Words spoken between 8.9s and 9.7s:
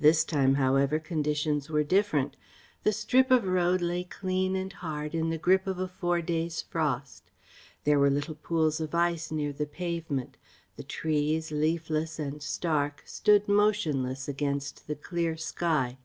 ice near the